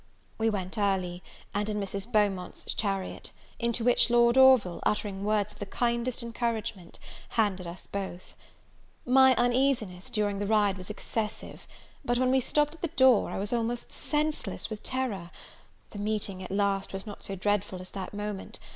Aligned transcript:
We 0.39 0.49
went 0.49 0.79
early, 0.79 1.21
and 1.53 1.69
in 1.69 1.79
Mrs. 1.79 2.11
Beaumont's 2.11 2.63
chariot; 2.73 3.29
into 3.59 3.83
which 3.83 4.09
Lord 4.09 4.35
Orville, 4.35 4.79
uttering 4.81 5.23
words 5.23 5.53
of 5.53 5.59
the 5.59 5.67
kindest 5.67 6.23
encouragement, 6.23 6.97
handed 7.29 7.67
us 7.67 7.85
both. 7.85 8.33
My 9.05 9.35
uneasiness, 9.35 10.09
during 10.09 10.39
the 10.39 10.47
ride, 10.47 10.75
was 10.75 10.89
excessive; 10.89 11.67
but, 12.03 12.17
when 12.17 12.31
we 12.31 12.39
stopped 12.39 12.73
at 12.73 12.81
the 12.81 12.87
door, 12.87 13.29
I 13.29 13.37
was 13.37 13.53
almost 13.53 13.91
senseless 13.91 14.71
with 14.71 14.81
terror! 14.81 15.29
the 15.91 15.99
meeting, 15.99 16.41
at 16.41 16.49
last, 16.49 16.93
was 16.93 17.05
not 17.05 17.21
so 17.21 17.35
dreadful 17.35 17.79
as 17.79 17.91
that 17.91 18.11
moment! 18.11 18.57